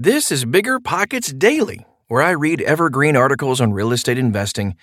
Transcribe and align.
This 0.00 0.30
is 0.30 0.44
Bigger 0.44 0.78
Pockets 0.78 1.32
Daily, 1.32 1.84
where 2.06 2.22
I 2.22 2.30
read 2.30 2.60
evergreen 2.60 3.16
articles 3.16 3.60
on 3.60 3.72
real 3.72 3.90
estate 3.90 4.16
investing 4.16 4.76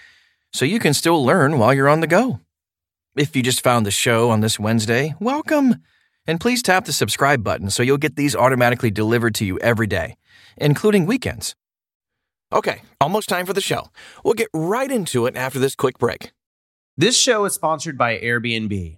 so 0.51 0.65
you 0.65 0.77
can 0.77 0.93
still 0.93 1.23
learn 1.23 1.57
while 1.57 1.73
you're 1.73 1.87
on 1.87 2.01
the 2.01 2.05
go. 2.05 2.41
If 3.15 3.33
you 3.33 3.41
just 3.41 3.63
found 3.63 3.85
the 3.85 3.91
show 3.91 4.29
on 4.29 4.41
this 4.41 4.59
Wednesday, 4.59 5.15
welcome. 5.21 5.77
And 6.27 6.41
please 6.41 6.61
tap 6.61 6.83
the 6.83 6.91
subscribe 6.91 7.45
button 7.45 7.69
so 7.69 7.81
you'll 7.81 7.95
get 7.95 8.17
these 8.17 8.35
automatically 8.35 8.91
delivered 8.91 9.33
to 9.35 9.45
you 9.45 9.57
every 9.59 9.87
day, 9.87 10.17
including 10.57 11.05
weekends. 11.05 11.55
Okay, 12.51 12.81
almost 12.99 13.29
time 13.29 13.45
for 13.45 13.53
the 13.53 13.61
show. 13.61 13.91
We'll 14.25 14.33
get 14.33 14.49
right 14.53 14.91
into 14.91 15.27
it 15.27 15.37
after 15.37 15.59
this 15.59 15.75
quick 15.75 15.97
break. 15.97 16.33
This 16.97 17.17
show 17.17 17.45
is 17.45 17.53
sponsored 17.53 17.97
by 17.97 18.19
Airbnb. 18.19 18.97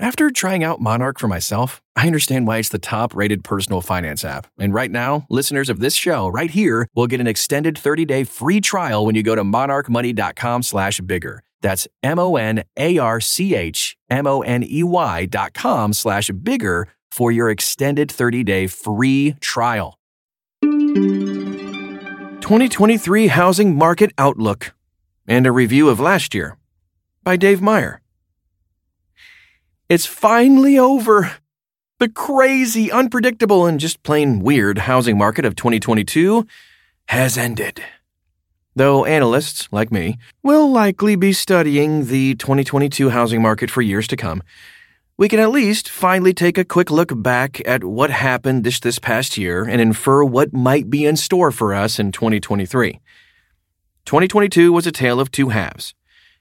After 0.00 0.30
trying 0.30 0.62
out 0.62 0.80
Monarch 0.80 1.18
for 1.18 1.26
myself, 1.26 1.82
I 1.96 2.06
understand 2.06 2.46
why 2.46 2.58
it's 2.58 2.68
the 2.68 2.78
top 2.78 3.16
rated 3.16 3.42
personal 3.42 3.80
finance 3.80 4.24
app. 4.24 4.46
And 4.56 4.72
right 4.72 4.92
now, 4.92 5.26
listeners 5.28 5.68
of 5.68 5.80
this 5.80 5.94
show 5.94 6.28
right 6.28 6.52
here 6.52 6.86
will 6.94 7.08
get 7.08 7.20
an 7.20 7.26
extended 7.26 7.76
30 7.76 8.04
day 8.04 8.22
free 8.22 8.60
trial 8.60 9.04
when 9.04 9.16
you 9.16 9.24
go 9.24 9.34
to 9.34 9.42
monarchmoney.com 9.42 10.62
slash 10.62 11.00
bigger. 11.00 11.42
That's 11.62 11.88
M 12.04 12.20
O 12.20 12.36
N 12.36 12.62
A 12.76 12.98
R 12.98 13.20
C 13.20 13.56
H 13.56 13.96
M 14.08 14.28
O 14.28 14.42
N 14.42 14.62
E 14.62 14.84
Y 14.84 15.26
dot 15.26 15.52
com 15.52 15.92
slash 15.92 16.30
bigger 16.30 16.86
for 17.10 17.32
your 17.32 17.50
extended 17.50 18.08
30 18.08 18.44
day 18.44 18.68
free 18.68 19.34
trial. 19.40 19.98
2023 20.62 23.26
Housing 23.26 23.76
Market 23.76 24.12
Outlook 24.16 24.76
and 25.26 25.44
a 25.44 25.50
review 25.50 25.88
of 25.88 25.98
last 25.98 26.34
year 26.34 26.56
by 27.24 27.36
Dave 27.36 27.60
Meyer. 27.60 28.00
It's 29.88 30.04
finally 30.04 30.78
over. 30.78 31.32
The 31.98 32.10
crazy, 32.10 32.92
unpredictable, 32.92 33.64
and 33.64 33.80
just 33.80 34.02
plain 34.02 34.40
weird 34.40 34.78
housing 34.80 35.16
market 35.16 35.46
of 35.46 35.56
2022 35.56 36.46
has 37.06 37.38
ended. 37.38 37.82
Though 38.76 39.06
analysts, 39.06 39.66
like 39.72 39.90
me, 39.90 40.18
will 40.42 40.70
likely 40.70 41.16
be 41.16 41.32
studying 41.32 42.08
the 42.08 42.34
2022 42.34 43.08
housing 43.08 43.40
market 43.40 43.70
for 43.70 43.80
years 43.80 44.06
to 44.08 44.16
come, 44.16 44.42
we 45.16 45.26
can 45.26 45.40
at 45.40 45.50
least 45.50 45.88
finally 45.88 46.34
take 46.34 46.58
a 46.58 46.66
quick 46.66 46.90
look 46.90 47.10
back 47.22 47.66
at 47.66 47.82
what 47.82 48.10
happened 48.10 48.64
this, 48.64 48.80
this 48.80 48.98
past 48.98 49.38
year 49.38 49.64
and 49.64 49.80
infer 49.80 50.22
what 50.22 50.52
might 50.52 50.90
be 50.90 51.06
in 51.06 51.16
store 51.16 51.50
for 51.50 51.72
us 51.72 51.98
in 51.98 52.12
2023. 52.12 53.00
2022 54.04 54.70
was 54.70 54.86
a 54.86 54.92
tale 54.92 55.18
of 55.18 55.30
two 55.30 55.48
halves. 55.48 55.94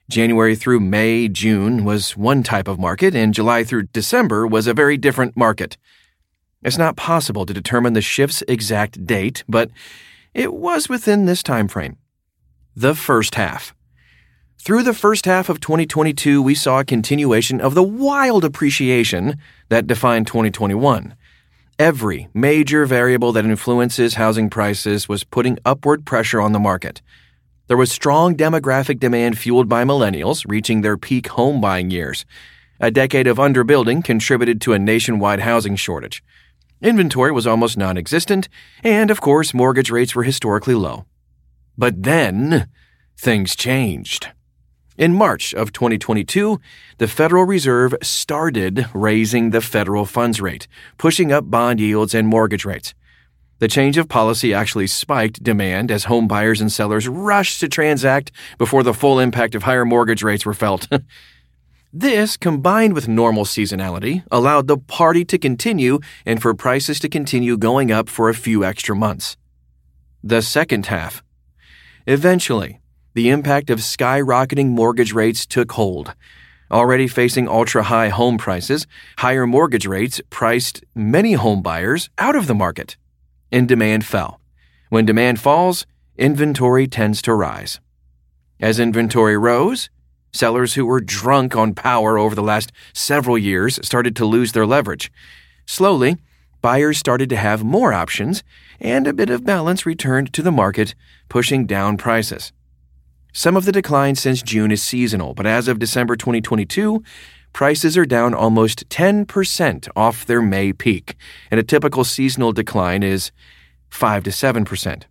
January 0.10 0.56
through 0.56 0.80
May, 0.80 1.28
June 1.28 1.84
was 1.84 2.16
one 2.16 2.42
type 2.42 2.70
of 2.70 2.80
market, 2.80 3.14
and 3.14 3.34
July 3.34 3.66
through 3.66 3.84
December 3.84 4.48
was 4.48 4.66
a 4.66 4.74
very 4.74 4.96
different 4.96 5.36
market. 5.36 5.78
It's 6.64 6.78
not 6.78 6.96
possible 6.96 7.46
to 7.46 7.54
determine 7.54 7.92
the 7.92 8.02
shift's 8.02 8.42
exact 8.48 9.06
date, 9.06 9.44
but 9.50 9.70
it 10.34 10.54
was 10.54 10.88
within 10.88 11.26
this 11.26 11.44
time 11.44 11.68
frame. 11.68 11.98
The 12.74 12.96
first 12.96 13.36
half. 13.36 13.76
Through 14.60 14.84
the 14.84 14.94
first 14.94 15.26
half 15.26 15.50
of 15.50 15.60
2022, 15.60 16.42
we 16.42 16.56
saw 16.56 16.80
a 16.80 16.86
continuation 16.86 17.60
of 17.60 17.76
the 17.76 17.84
wild 17.84 18.46
appreciation 18.46 19.38
that 19.70 19.88
defined 19.88 20.28
2021. 20.28 21.16
Every 21.78 22.28
major 22.34 22.86
variable 22.86 23.34
that 23.34 23.46
influences 23.46 24.16
housing 24.16 24.50
prices 24.50 25.10
was 25.10 25.24
putting 25.24 25.60
upward 25.66 26.06
pressure 26.06 26.42
on 26.42 26.54
the 26.54 26.60
market. 26.60 27.02
There 27.68 27.76
was 27.76 27.92
strong 27.92 28.36
demographic 28.38 28.98
demand 28.98 29.38
fueled 29.38 29.68
by 29.68 29.84
millennials 29.84 30.46
reaching 30.48 30.82
their 30.82 30.96
peak 30.96 31.28
home 31.28 31.60
buying 31.60 31.92
years. 31.92 32.26
A 32.80 32.92
decade 32.92 33.28
of 33.28 33.38
underbuilding 33.38 34.06
contributed 34.06 34.62
to 34.62 34.72
a 34.72 34.80
nationwide 34.80 35.42
housing 35.42 35.76
shortage. 35.76 36.24
Inventory 36.82 37.34
was 37.34 37.46
almost 37.46 37.78
non 37.78 37.98
existent, 37.98 38.48
and 38.86 39.12
of 39.12 39.20
course, 39.20 39.54
mortgage 39.54 39.92
rates 39.92 40.16
were 40.16 40.24
historically 40.24 40.76
low. 40.76 41.06
But 41.78 42.04
then, 42.04 42.70
things 43.18 43.54
changed. 43.54 44.30
In 44.98 45.14
March 45.14 45.54
of 45.54 45.74
2022, 45.74 46.62
the 47.00 47.08
Federal 47.08 47.44
Reserve 47.44 47.96
started 48.02 48.88
raising 48.94 49.50
the 49.50 49.62
federal 49.62 50.06
funds 50.06 50.40
rate, 50.40 50.70
pushing 50.98 51.34
up 51.34 51.52
bond 51.52 51.82
yields 51.82 52.16
and 52.16 52.30
mortgage 52.30 52.64
rates. 52.64 52.94
The 53.60 53.68
change 53.68 53.98
of 53.98 54.08
policy 54.08 54.54
actually 54.54 54.86
spiked 54.86 55.42
demand 55.42 55.90
as 55.90 56.04
home 56.04 56.28
buyers 56.28 56.62
and 56.62 56.72
sellers 56.72 57.08
rushed 57.08 57.60
to 57.62 57.68
transact 57.68 58.32
before 58.60 58.84
the 58.84 58.94
full 58.94 59.20
impact 59.20 59.56
of 59.56 59.64
higher 59.64 59.86
mortgage 59.86 60.22
rates 60.22 60.46
were 60.46 60.54
felt. 60.54 60.88
this, 61.94 62.38
combined 62.38 62.94
with 62.94 63.08
normal 63.08 63.46
seasonality, 63.46 64.24
allowed 64.30 64.68
the 64.68 64.78
party 64.78 65.26
to 65.26 65.40
continue 65.40 66.00
and 66.24 66.40
for 66.40 66.54
prices 66.54 67.00
to 67.00 67.10
continue 67.10 67.58
going 67.58 67.92
up 67.92 68.10
for 68.10 68.30
a 68.30 68.36
few 68.36 68.64
extra 68.64 68.96
months. 68.96 69.38
The 70.24 70.44
second 70.44 70.88
half. 70.88 71.24
Eventually, 72.06 72.80
the 73.16 73.30
impact 73.30 73.72
of 73.72 73.80
skyrocketing 73.80 74.68
mortgage 74.68 75.14
rates 75.14 75.48
took 75.48 75.72
hold. 75.72 76.14
Already 76.70 77.08
facing 77.08 77.48
ultra 77.48 77.84
high 77.84 78.10
home 78.10 78.38
prices, 78.38 78.86
higher 79.18 79.48
mortgage 79.48 79.88
rates 79.88 80.22
priced 80.30 80.84
many 80.94 81.34
home 81.34 81.64
buyers 81.64 82.10
out 82.20 82.36
of 82.36 82.46
the 82.46 82.54
market, 82.54 82.98
and 83.52 83.68
demand 83.68 84.06
fell. 84.06 84.40
When 84.90 85.06
demand 85.06 85.40
falls, 85.40 85.86
inventory 86.18 86.88
tends 86.88 87.22
to 87.24 87.34
rise. 87.34 87.80
As 88.60 88.80
inventory 88.80 89.38
rose, 89.38 89.90
sellers 90.32 90.74
who 90.74 90.86
were 90.86 91.02
drunk 91.02 91.56
on 91.56 91.74
power 91.74 92.18
over 92.18 92.36
the 92.36 92.44
last 92.44 92.72
several 92.94 93.38
years 93.38 93.80
started 93.86 94.16
to 94.16 94.26
lose 94.26 94.52
their 94.52 94.66
leverage. 94.66 95.12
Slowly, 95.66 96.18
buyers 96.62 96.98
started 96.98 97.30
to 97.30 97.36
have 97.36 97.64
more 97.64 97.94
options, 97.94 98.44
and 98.80 99.08
a 99.08 99.14
bit 99.14 99.30
of 99.30 99.46
balance 99.46 99.86
returned 99.86 100.34
to 100.34 100.42
the 100.42 100.52
market, 100.52 100.96
pushing 101.30 101.66
down 101.66 101.98
prices. 101.98 102.52
Some 103.34 103.56
of 103.56 103.66
the 103.66 103.72
decline 103.72 104.16
since 104.16 104.42
June 104.42 104.72
is 104.72 104.82
seasonal, 104.82 105.34
but 105.34 105.46
as 105.46 105.68
of 105.68 105.80
December 105.80 106.16
2022, 106.16 107.04
prices 107.58 107.98
are 107.98 108.06
down 108.06 108.36
almost 108.36 108.88
10% 108.90 109.90
off 109.96 110.28
their 110.28 110.44
May 110.44 110.72
peak, 110.72 111.16
and 111.50 111.60
a 111.60 111.64
typical 111.64 112.04
seasonal 112.04 112.52
decline 112.52 113.02
is 113.02 113.32
5 113.90 114.26
to 114.26 114.30
7%. 114.30 115.04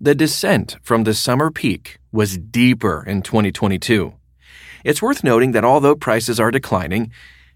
The 0.00 0.14
descent 0.14 0.76
from 0.80 1.02
the 1.02 1.14
summer 1.14 1.50
peak 1.50 1.98
was 2.12 2.38
deeper 2.38 3.02
in 3.04 3.22
2022. 3.22 4.14
It's 4.84 5.02
worth 5.02 5.24
noting 5.24 5.50
that 5.50 5.64
although 5.64 5.96
prices 5.96 6.38
are 6.38 6.52
declining, 6.52 7.10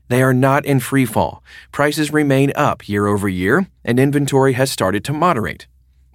they 0.09 0.25
are 0.25 0.35
not 0.35 0.67
in 0.67 0.81
free 0.81 1.07
fall. 1.07 1.45
Prices 1.71 2.13
remain 2.13 2.51
up 2.57 2.89
year 2.89 3.07
over 3.07 3.29
year, 3.29 3.69
and 3.85 4.01
inventory 4.01 4.55
has 4.55 4.73
started 4.73 5.05
to 5.05 5.13
moderate. 5.13 5.69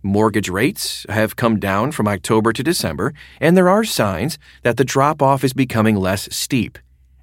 Mortgage 0.04 0.50
rates 0.50 1.06
have 1.08 1.38
come 1.38 1.60
down 1.60 1.94
from 1.94 2.10
October 2.10 2.52
to 2.52 2.62
December, 2.62 3.14
and 3.40 3.56
there 3.56 3.70
are 3.70 3.86
signs 3.86 4.38
that 4.64 4.76
the 4.76 4.84
drop 4.84 5.22
off 5.22 5.46
is 5.46 5.54
becoming 5.54 5.96
less 5.96 6.28
steep. 6.36 6.78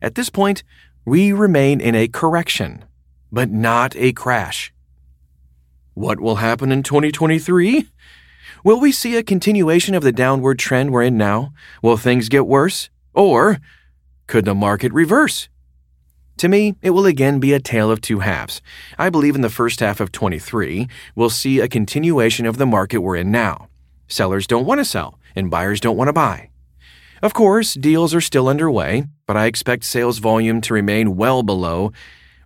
At 0.05 0.17
this 0.17 0.29
point, 0.29 0.63
we 1.07 1.33
remain 1.33 1.81
in 1.81 1.95
a 1.95 2.09
correction, 2.09 2.85
but 3.33 3.49
not 3.51 3.97
a 3.97 4.13
crash. 4.13 4.71
What 5.95 6.21
will 6.21 6.37
happen 6.37 6.71
in 6.71 6.83
2023? 6.83 7.89
Will 8.65 8.79
we 8.79 8.93
see 8.93 9.17
a 9.17 9.23
continuation 9.23 9.95
of 9.95 10.03
the 10.03 10.13
downward 10.13 10.59
trend 10.59 10.91
we're 10.91 11.05
in 11.05 11.17
now? 11.17 11.55
Will 11.81 11.97
things 11.97 12.29
get 12.29 12.47
worse? 12.47 12.91
Or 13.15 13.61
could 14.27 14.45
the 14.45 14.55
market 14.55 14.93
reverse? 14.93 15.49
To 16.37 16.49
me, 16.51 16.75
it 16.83 16.91
will 16.91 17.07
again 17.07 17.41
be 17.41 17.55
a 17.55 17.59
tale 17.59 17.91
of 17.91 18.03
two 18.03 18.19
halves. 18.19 18.61
I 18.99 19.09
believe 19.09 19.35
in 19.35 19.41
the 19.41 19.49
first 19.49 19.81
half 19.81 20.01
of 20.01 20.13
23, 20.13 20.87
we'll 21.15 21.31
see 21.31 21.61
a 21.61 21.69
continuation 21.69 22.45
of 22.45 22.59
the 22.59 22.67
market 22.67 22.99
we're 22.99 23.17
in 23.17 23.31
now. 23.31 23.71
Sellers 24.07 24.47
don't 24.47 24.67
want 24.67 24.81
to 24.81 24.85
sell, 24.85 25.19
and 25.35 25.51
buyers 25.51 25.81
don't 25.81 25.97
want 25.97 26.09
to 26.09 26.13
buy. 26.13 26.51
Of 27.23 27.33
course, 27.33 27.73
deals 27.73 28.15
are 28.15 28.21
still 28.21 28.49
underway, 28.49 29.05
but 29.27 29.37
I 29.37 29.47
expect 29.47 29.85
sales 29.85 30.19
volume 30.19 30.61
to 30.63 30.75
remain 30.75 31.17
well 31.17 31.43
below 31.43 31.93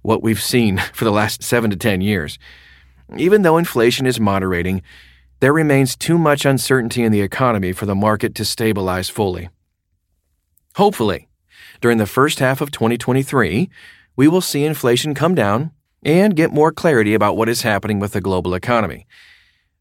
what 0.03 0.23
we've 0.23 0.43
seen 0.43 0.79
for 0.93 1.05
the 1.05 1.13
last 1.13 1.43
7 1.43 1.71
to 1.71 1.77
10 1.77 2.01
years. 2.01 2.39
Even 3.17 3.43
though 3.43 3.57
inflation 3.57 4.07
is 4.07 4.21
moderating, 4.21 4.83
there 5.41 5.53
remains 5.53 5.97
too 5.97 6.19
much 6.19 6.45
uncertainty 6.45 7.03
in 7.03 7.13
the 7.13 7.21
economy 7.21 7.73
for 7.73 7.87
the 7.87 7.95
market 7.95 8.35
to 8.35 8.45
stabilize 8.45 9.09
fully. 9.09 9.49
Hopefully, 10.75 11.29
during 11.81 11.99
the 11.99 12.07
first 12.07 12.39
half 12.39 12.61
of 12.61 12.71
2023, 12.71 13.71
we 14.17 14.29
will 14.29 14.41
see 14.41 14.65
inflation 14.65 15.15
come 15.15 15.35
down 15.35 15.71
and 16.03 16.37
get 16.37 16.53
more 16.53 16.73
clarity 16.73 17.15
about 17.15 17.37
what 17.37 17.49
is 17.49 17.63
happening 17.63 17.99
with 17.99 18.13
the 18.13 18.21
global 18.21 18.55
economy. 18.55 19.07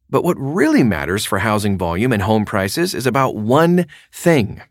But 0.10 0.24
what 0.24 0.38
really 0.40 0.84
matters 0.84 1.26
for 1.26 1.40
housing 1.40 1.78
volume 1.78 2.14
and 2.14 2.22
home 2.22 2.46
prices 2.46 2.94
is 2.94 3.06
about 3.06 3.36
one 3.36 3.88
thing 4.12 4.62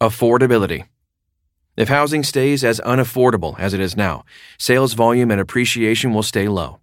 affordability. 0.00 0.86
If 1.76 1.88
housing 1.88 2.24
stays 2.24 2.64
as 2.64 2.80
unaffordable 2.80 3.58
as 3.58 3.74
it 3.74 3.80
is 3.80 3.96
now, 3.96 4.24
sales 4.58 4.94
volume 4.94 5.30
and 5.30 5.40
appreciation 5.40 6.12
will 6.12 6.22
stay 6.22 6.48
low. 6.48 6.80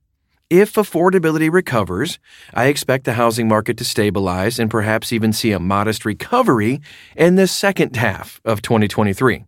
If 0.49 0.75
affordability 0.75 1.51
recovers, 1.51 2.19
I 2.53 2.67
expect 2.67 3.03
the 3.03 3.13
housing 3.13 3.49
market 3.49 3.75
to 3.77 3.83
stabilize 3.83 4.59
and 4.59 4.71
perhaps 4.71 5.11
even 5.11 5.33
see 5.33 5.51
a 5.51 5.59
modest 5.59 6.05
recovery 6.05 6.79
in 7.17 7.35
the 7.35 7.47
second 7.47 7.97
half 7.97 8.39
of 8.45 8.61
2023. 8.61 9.43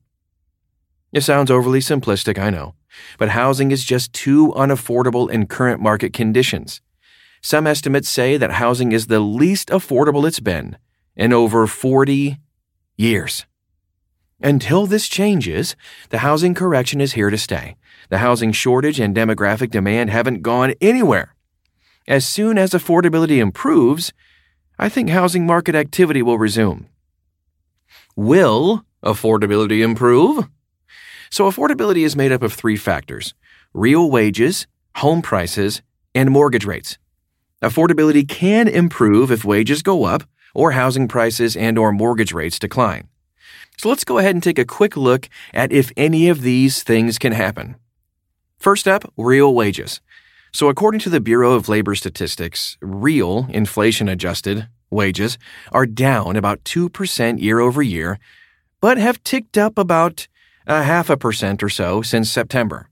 It 1.13 1.21
sounds 1.21 1.49
overly 1.49 1.79
simplistic, 1.79 2.37
I 2.37 2.49
know, 2.49 2.75
but 3.17 3.29
housing 3.29 3.71
is 3.71 3.85
just 3.85 4.11
too 4.11 4.49
unaffordable 4.57 5.31
in 5.31 5.47
current 5.47 5.81
market 5.81 6.11
conditions. 6.11 6.81
Some 7.41 7.65
estimates 7.65 8.09
say 8.09 8.35
that 8.35 8.51
housing 8.51 8.91
is 8.91 9.07
the 9.07 9.21
least 9.21 9.69
affordable 9.69 10.27
it's 10.27 10.41
been 10.41 10.77
in 11.15 11.31
over 11.31 11.65
40 11.65 12.37
years. 12.97 13.45
Until 14.41 14.85
this 14.85 15.07
changes, 15.09 15.75
the 16.09 16.19
housing 16.19 16.53
correction 16.53 17.01
is 17.01 17.13
here 17.13 17.29
to 17.29 17.37
stay. 17.37 17.75
The 18.09 18.19
housing 18.19 18.53
shortage 18.53 18.99
and 18.99 19.15
demographic 19.15 19.69
demand 19.69 20.09
haven't 20.09 20.41
gone 20.41 20.73
anywhere. 20.79 21.35
As 22.07 22.25
soon 22.25 22.57
as 22.57 22.71
affordability 22.71 23.39
improves, 23.39 24.13
I 24.77 24.87
think 24.87 25.09
housing 25.09 25.45
market 25.45 25.75
activity 25.75 26.21
will 26.21 26.39
resume. 26.39 26.87
Will 28.15 28.85
affordability 29.03 29.81
improve? 29.83 30.47
So, 31.29 31.49
affordability 31.49 32.05
is 32.05 32.15
made 32.15 32.31
up 32.31 32.41
of 32.41 32.53
three 32.53 32.77
factors 32.77 33.33
real 33.73 34.09
wages, 34.09 34.67
home 34.95 35.21
prices, 35.21 35.81
and 36.15 36.31
mortgage 36.31 36.65
rates. 36.65 36.97
Affordability 37.61 38.27
can 38.27 38.67
improve 38.67 39.31
if 39.31 39.43
wages 39.43 39.83
go 39.83 40.05
up 40.05 40.23
or 40.55 40.71
housing 40.71 41.07
prices 41.07 41.55
and 41.55 41.77
or 41.77 41.91
mortgage 41.91 42.31
rates 42.31 42.57
decline. 42.57 43.09
So 43.79 43.87
let's 43.87 44.03
go 44.03 44.17
ahead 44.17 44.35
and 44.35 44.43
take 44.43 44.59
a 44.59 44.65
quick 44.65 44.97
look 44.97 45.29
at 45.53 45.71
if 45.71 45.89
any 45.95 46.27
of 46.27 46.41
these 46.41 46.83
things 46.83 47.17
can 47.17 47.31
happen. 47.31 47.77
First 48.57 48.89
up, 48.89 49.09
real 49.15 49.55
wages. 49.55 50.01
So 50.51 50.67
according 50.67 50.99
to 50.99 51.09
the 51.09 51.21
Bureau 51.21 51.53
of 51.53 51.69
Labor 51.69 51.95
Statistics, 51.95 52.77
real 52.81 53.47
inflation 53.51 54.09
adjusted 54.09 54.67
wages 54.89 55.37
are 55.71 55.85
down 55.85 56.35
about 56.35 56.61
2% 56.65 57.39
year 57.41 57.59
over 57.59 57.81
year, 57.81 58.19
but 58.81 58.97
have 58.97 59.23
ticked 59.23 59.57
up 59.57 59.77
about 59.77 60.27
a 60.67 60.83
half 60.83 61.09
a 61.09 61.15
percent 61.15 61.63
or 61.63 61.69
so 61.69 62.01
since 62.01 62.29
September. 62.29 62.89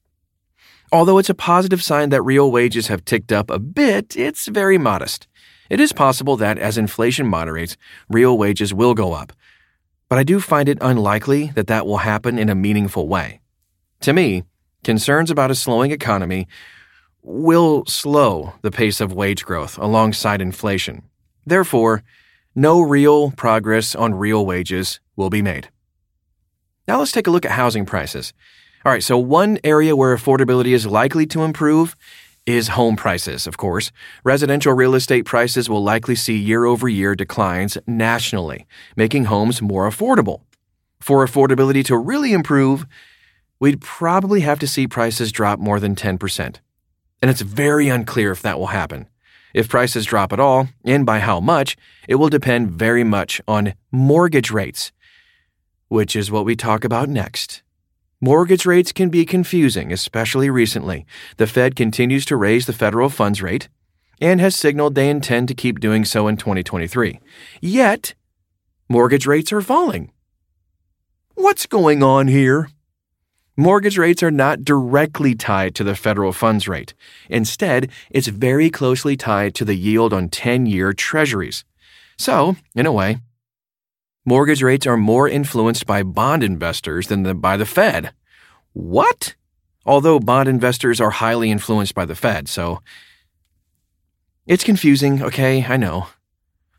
Although 0.93 1.19
it's 1.19 1.31
a 1.31 1.35
positive 1.35 1.83
sign 1.83 2.09
that 2.11 2.23
real 2.23 2.51
wages 2.51 2.89
have 2.89 3.05
ticked 3.05 3.31
up 3.31 3.49
a 3.49 3.61
bit, 3.61 4.17
it's 4.17 4.49
very 4.49 4.77
modest. 4.77 5.29
It 5.69 5.79
is 5.79 5.93
possible 5.93 6.37
that 6.39 6.59
as 6.59 6.77
inflation 6.77 7.29
moderates, 7.29 7.77
real 8.09 8.37
wages 8.37 8.75
will 8.75 8.95
go 8.95 9.13
up. 9.13 9.33
But 10.09 10.19
I 10.19 10.25
do 10.25 10.41
find 10.41 10.69
it 10.69 10.79
unlikely 10.81 11.53
that 11.55 11.69
that 11.69 11.87
will 11.87 11.99
happen 11.99 12.41
in 12.41 12.51
a 12.51 12.57
meaningful 12.57 13.07
way. 13.07 13.41
To 14.01 14.13
me, 14.13 14.43
concerns 14.83 15.31
about 15.31 15.53
a 15.53 15.55
slowing 15.55 15.93
economy 15.93 16.49
will 17.23 17.85
slow 17.87 18.55
the 18.63 18.73
pace 18.73 19.01
of 19.01 19.13
wage 19.13 19.45
growth 19.45 19.79
alongside 19.79 20.41
inflation. 20.41 21.05
Therefore, 21.47 22.03
no 22.57 22.81
real 22.81 23.31
progress 23.31 23.95
on 23.95 24.15
real 24.15 24.45
wages 24.45 24.99
will 25.15 25.31
be 25.31 25.43
made. 25.43 25.69
Now 26.89 26.99
let's 26.99 27.13
take 27.13 27.29
a 27.29 27.31
look 27.31 27.45
at 27.45 27.53
housing 27.53 27.87
prices. 27.87 28.33
All 28.85 28.93
right, 28.93 29.03
so 29.03 29.19
one 29.19 29.59
area 29.63 29.95
where 29.95 30.17
affordability 30.17 30.73
is 30.73 30.87
likely 30.87 31.27
to 31.27 31.43
improve 31.43 31.97
is 32.47 32.69
home 32.69 32.97
prices, 32.97 33.47
of 33.47 33.57
course. 33.57 33.93
Residential 34.25 34.73
real 34.73 34.95
estate 34.95 35.25
prices 35.25 35.69
will 35.69 35.83
likely 35.83 36.15
see 36.15 36.37
year 36.37 36.65
over 36.65 36.89
year 36.89 37.15
declines 37.15 37.77
nationally, 37.87 38.67
making 38.97 39.27
homes 39.27 39.61
more 39.61 39.89
affordable. 39.89 40.41
For 41.01 41.25
affordability 41.25 41.85
to 41.87 41.97
really 41.97 42.33
improve, 42.33 42.87
we'd 43.59 43.81
probably 43.81 44.41
have 44.41 44.59
to 44.61 44.67
see 44.67 44.87
prices 44.87 45.31
drop 45.31 45.59
more 45.59 45.79
than 45.79 45.95
10% 45.95 46.57
and 47.23 47.31
it's 47.31 47.43
very 47.43 47.89
unclear 47.89 48.33
if 48.33 48.43
that 48.43 48.59
will 48.59 48.69
happen. 48.69 49.09
If 49.53 49.69
prices 49.69 50.07
drop 50.07 50.33
at 50.33 50.41
all, 50.41 50.69
and 50.85 51.05
by 51.05 51.19
how 51.19 51.41
much, 51.41 51.77
it 52.09 52.15
will 52.17 52.29
depend 52.29 52.71
very 52.71 53.05
much 53.05 53.41
on 53.49 53.75
mortgage 53.91 54.51
rates, 54.51 54.93
which 55.89 56.15
is 56.15 56.31
what 56.31 56.45
we 56.45 56.55
talk 56.55 56.85
about 56.85 57.09
next. 57.09 57.63
Mortgage 58.23 58.67
rates 58.67 58.93
can 58.93 59.09
be 59.09 59.25
confusing, 59.25 59.91
especially 59.91 60.51
recently. 60.51 61.07
The 61.39 61.47
Fed 61.47 61.75
continues 61.75 62.27
to 62.27 62.37
raise 62.37 62.67
the 62.67 62.75
federal 62.75 63.09
funds 63.09 63.41
rate 63.41 63.71
and 64.21 64.41
has 64.41 64.55
signaled 64.55 64.95
they 64.95 65.09
intend 65.09 65.49
to 65.49 65.55
keep 65.55 65.81
doing 65.81 66.05
so 66.05 66.29
in 66.29 66.37
2023. 66.37 67.19
Yet, 67.63 68.15
mortgage 68.91 69.27
rates 69.27 69.55
are 69.55 69.63
falling. 69.63 70.13
What's 71.35 71.65
going 71.65 72.03
on 72.03 72.29
here? 72.29 72.69
Mortgage 73.57 73.97
rates 73.97 74.23
are 74.23 74.31
not 74.31 74.65
directly 74.65 75.35
tied 75.35 75.75
to 75.77 75.85
the 75.85 75.97
federal 75.97 76.35
funds 76.35 76.69
rate. 76.69 76.93
Instead, 77.31 77.91
it's 78.11 78.29
very 78.29 78.69
closely 78.69 79.17
tied 79.17 79.55
to 79.55 79.65
the 79.65 79.75
yield 79.75 80.13
on 80.13 80.29
10 80.29 80.67
year 80.67 80.93
treasuries. 80.93 81.65
So, 82.19 82.57
in 82.75 82.85
a 82.85 82.93
way, 82.93 83.17
mortgage 84.25 84.63
rates 84.63 84.87
are 84.87 84.97
more 84.97 85.29
influenced 85.29 85.87
by 85.87 86.03
bond 86.03 86.43
investors 86.43 87.07
than 87.09 87.23
the, 87.23 87.35
by 87.35 87.57
the 87.57 87.67
Fed. 87.67 88.13
What? 88.73 89.35
Although 89.87 90.21
bond 90.21 90.49
investors 90.49 91.01
are 91.01 91.11
highly 91.11 91.51
influenced 91.51 91.95
by 91.95 92.05
the 92.05 92.15
Fed, 92.15 92.49
so 92.49 92.81
It's 94.47 94.65
confusing, 94.65 95.23
okay, 95.23 95.65
I 95.65 95.77
know. 95.77 96.09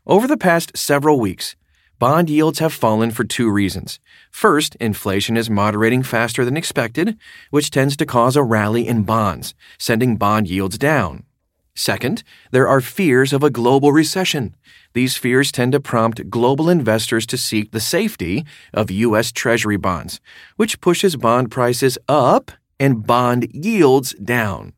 Over 0.06 0.26
the 0.26 0.36
past 0.36 0.76
several 0.76 1.18
weeks, 1.18 1.56
bond 1.98 2.28
yields 2.28 2.58
have 2.58 2.72
fallen 2.72 3.10
for 3.10 3.24
two 3.24 3.50
reasons. 3.50 3.98
First, 4.30 4.74
inflation 4.76 5.36
is 5.36 5.48
moderating 5.48 6.02
faster 6.02 6.44
than 6.44 6.56
expected, 6.56 7.16
which 7.50 7.70
tends 7.70 7.96
to 7.96 8.06
cause 8.06 8.36
a 8.36 8.42
rally 8.42 8.86
in 8.86 9.04
bonds, 9.04 9.54
sending 9.78 10.16
bond 10.16 10.48
yields 10.48 10.76
down. 10.76 11.24
Second, 11.74 12.22
there 12.50 12.68
are 12.68 12.80
fears 12.80 13.32
of 13.32 13.42
a 13.42 13.50
global 13.50 13.92
recession. 13.92 14.54
These 14.92 15.16
fears 15.16 15.50
tend 15.50 15.72
to 15.72 15.80
prompt 15.80 16.28
global 16.28 16.68
investors 16.68 17.24
to 17.26 17.38
seek 17.38 17.72
the 17.72 17.80
safety 17.80 18.44
of 18.74 18.90
U.S. 18.90 19.32
Treasury 19.32 19.78
bonds, 19.78 20.20
which 20.56 20.80
pushes 20.80 21.16
bond 21.16 21.50
prices 21.50 21.96
up 22.08 22.52
and 22.78 23.06
bond 23.06 23.48
yields 23.54 24.12
down. 24.14 24.74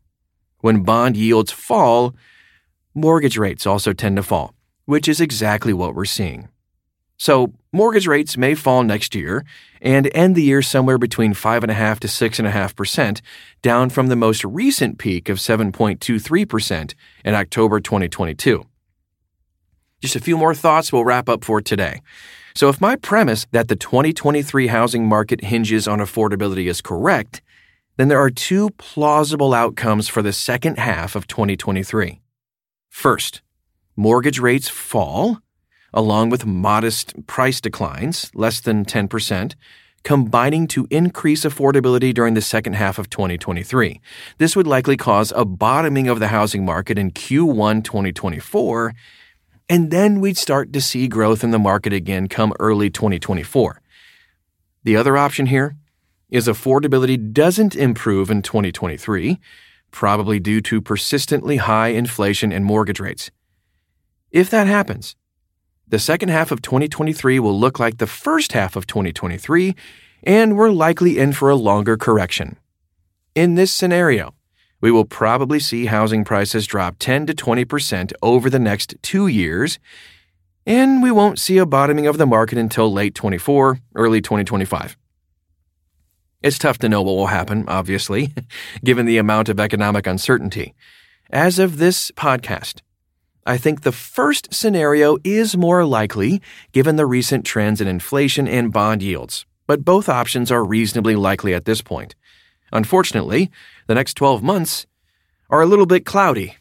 When 0.61 0.85
bond 0.85 1.17
yields 1.17 1.51
fall, 1.51 2.15
mortgage 2.95 3.37
rates 3.37 3.67
also 3.67 3.93
tend 3.93 4.17
to 4.17 4.23
fall, 4.23 4.55
which 4.85 5.09
is 5.09 5.21
exactly 5.21 5.73
what 5.73 5.95
we're 5.95 6.05
seeing. 6.05 6.49
So, 7.17 7.53
mortgage 7.73 8.07
rates 8.07 8.37
may 8.37 8.55
fall 8.55 8.83
next 8.83 9.15
year 9.15 9.45
and 9.81 10.11
end 10.15 10.35
the 10.35 10.43
year 10.43 10.63
somewhere 10.63 10.99
between 10.99 11.33
5.5 11.33 12.01
to 12.01 12.09
6.5%, 12.09 13.21
down 13.63 13.91
from 13.91 14.09
the 14.09 14.17
most 14.17 14.45
recent 14.45 14.99
peak 14.99 15.29
of 15.29 15.39
7.23% 15.39 16.95
in 17.25 17.35
October 17.35 17.81
2022. 17.81 18.67
Just 20.01 20.17
a 20.17 20.21
few 20.21 20.37
more 20.37 20.55
thoughts 20.55 20.93
we'll 20.93 21.05
wrap 21.05 21.29
up 21.29 21.45
for 21.45 21.61
today. 21.61 22.03
So, 22.55 22.69
if 22.69 22.81
my 22.81 22.97
premise 22.97 23.47
that 23.53 23.69
the 23.69 23.77
2023 23.77 24.67
housing 24.67 25.07
market 25.07 25.45
hinges 25.45 25.87
on 25.87 26.01
affordability 26.01 26.69
is 26.69 26.81
correct, 26.81 27.43
then 27.97 28.09
there 28.09 28.21
are 28.21 28.31
two 28.31 28.71
plausible 28.71 29.55
outcomes 29.55 30.09
for 30.09 30.21
the 30.21 30.33
second 30.33 30.79
half 30.79 31.15
of 31.15 31.27
2023. 31.29 32.21
First, 32.91 33.43
mortgage 33.97 34.39
rates 34.39 34.69
fall 34.69 35.39
along 35.95 36.29
with 36.29 36.45
modest 36.45 37.27
price 37.27 37.61
declines, 37.61 38.31
less 38.35 38.61
than 38.61 38.85
10%, 38.85 39.55
combining 40.03 40.67
to 40.67 40.87
increase 40.91 41.45
affordability 41.45 42.13
during 42.13 42.35
the 42.35 42.43
second 42.43 42.75
half 42.75 42.99
of 42.99 43.09
2023. 43.09 44.01
This 44.37 44.55
would 44.55 44.67
likely 44.67 44.99
cause 44.99 45.33
a 45.35 45.47
bottoming 45.47 46.09
of 46.09 46.19
the 46.19 46.29
housing 46.29 46.65
market 46.65 46.99
in 46.99 47.13
Q1 47.13 47.83
2024, 47.85 48.93
and 49.71 49.91
then 49.91 50.21
we'd 50.21 50.37
start 50.37 50.73
to 50.75 50.81
see 50.81 51.09
growth 51.09 51.43
in 51.43 51.53
the 51.53 51.59
market 51.59 51.95
again 51.95 52.29
come 52.29 52.53
early 52.61 52.91
2024. 52.91 53.81
The 54.83 54.97
other 54.97 55.17
option 55.17 55.47
here 55.47 55.77
is 56.29 56.49
affordability 56.49 57.33
doesn't 57.33 57.75
improve 57.75 58.31
in 58.31 58.43
2023, 58.43 59.39
probably 59.91 60.39
due 60.39 60.61
to 60.61 60.83
persistently 60.83 61.57
high 61.57 61.89
inflation 61.89 62.53
and 62.53 62.65
mortgage 62.65 63.01
rates. 63.01 63.31
If 64.31 64.51
that 64.51 64.67
happens, 64.67 65.17
the 65.87 65.99
second 65.99 66.31
half 66.31 66.51
of 66.51 66.63
2023 66.63 67.39
will 67.39 67.59
look 67.59 67.79
like 67.79 67.99
the 67.99 68.07
first 68.07 68.53
half 68.53 68.77
of 68.77 68.87
2023, 68.87 69.75
and 70.23 70.57
we're 70.57 70.71
likely 70.71 71.19
in 71.19 71.33
for 71.33 71.51
a 71.51 71.57
longer 71.57 71.97
correction. 71.97 72.57
In 73.35 73.55
this 73.55 73.71
scenario, 73.71 74.35
we 74.81 74.91
will 74.91 75.05
probably 75.05 75.61
see 75.61 75.87
housing 75.87 76.25
prices 76.25 76.67
drop 76.67 76.97
10 76.99 77.27
to 77.27 77.35
20% 77.35 78.13
over 78.23 78.49
the 78.49 78.59
next 78.59 78.95
two 79.03 79.27
years, 79.27 79.79
and 80.67 81.03
we 81.03 81.11
won't 81.11 81.39
see 81.39 81.59
a 81.59 81.67
bottoming 81.67 82.07
of 82.07 82.19
the 82.19 82.27
market 82.27 82.59
until 82.59 82.93
late 82.93 83.15
24, 83.15 83.79
early 83.95 84.21
2025. 84.21 84.97
It's 86.43 86.59
tough 86.59 86.79
to 86.79 86.89
know 86.89 87.01
what 87.01 87.17
will 87.17 87.29
happen, 87.29 87.65
obviously, 87.69 88.35
given 88.85 89.07
the 89.07 89.19
amount 89.19 89.49
of 89.49 89.59
economic 89.59 90.07
uncertainty. 90.07 90.75
As 91.31 91.59
of 91.59 91.79
this 91.79 92.11
podcast, 92.13 92.83
I 93.47 93.59
think 93.59 93.83
the 93.83 93.93
first 93.93 94.55
scenario 94.55 95.19
is 95.23 95.55
more 95.57 95.85
likely 95.85 96.41
given 96.73 96.97
the 96.97 97.05
recent 97.05 97.45
trends 97.45 97.79
in 97.81 97.89
inflation 97.89 98.49
and 98.49 98.73
bond 98.73 99.03
yields, 99.03 99.45
but 99.67 99.85
both 99.85 100.09
options 100.09 100.51
are 100.51 100.65
reasonably 100.65 101.15
likely 101.15 101.53
at 101.53 101.67
this 101.67 101.83
point. 101.83 102.15
Unfortunately, 102.73 103.51
the 103.87 103.95
next 103.95 104.15
12 104.15 104.43
months 104.43 104.87
are 105.51 105.61
a 105.61 105.67
little 105.67 105.85
bit 105.85 106.07
cloudy. 106.07 106.57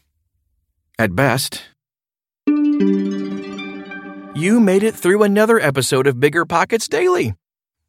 At 0.98 1.16
best. 1.16 1.62
You 2.46 4.60
made 4.60 4.82
it 4.82 4.94
through 4.94 5.22
another 5.22 5.58
episode 5.58 6.06
of 6.06 6.20
Bigger 6.20 6.44
Pockets 6.44 6.86
Daily. 6.86 7.34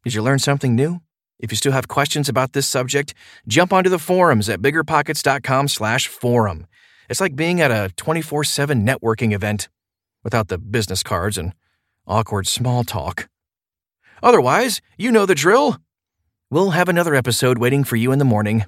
Did 0.04 0.14
you 0.14 0.22
learn 0.22 0.38
something 0.38 0.74
new? 0.74 1.02
If 1.38 1.52
you 1.52 1.56
still 1.56 1.72
have 1.72 1.86
questions 1.86 2.30
about 2.30 2.54
this 2.54 2.66
subject, 2.66 3.12
jump 3.46 3.74
onto 3.74 3.90
the 3.90 3.98
forums 3.98 4.48
at 4.48 4.62
biggerpockets.com/forum. 4.62 6.66
It's 7.08 7.20
like 7.20 7.36
being 7.36 7.60
at 7.60 7.70
a 7.70 7.92
24 7.96 8.44
7 8.44 8.86
networking 8.86 9.32
event 9.32 9.68
without 10.24 10.48
the 10.48 10.58
business 10.58 11.02
cards 11.02 11.38
and 11.38 11.52
awkward 12.06 12.46
small 12.46 12.84
talk. 12.84 13.28
Otherwise, 14.22 14.80
you 14.96 15.12
know 15.12 15.26
the 15.26 15.34
drill. 15.34 15.78
We'll 16.50 16.70
have 16.70 16.88
another 16.88 17.14
episode 17.14 17.58
waiting 17.58 17.84
for 17.84 17.96
you 17.96 18.12
in 18.12 18.18
the 18.18 18.24
morning. 18.24 18.64